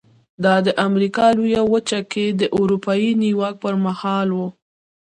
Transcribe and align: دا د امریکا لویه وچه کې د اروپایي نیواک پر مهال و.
دا 0.43 0.55
د 0.65 0.67
امریکا 0.87 1.25
لویه 1.37 1.63
وچه 1.73 1.99
کې 2.11 2.25
د 2.39 2.41
اروپایي 2.59 3.11
نیواک 3.23 3.55
پر 3.63 3.73
مهال 3.85 4.27
و. 4.33 4.39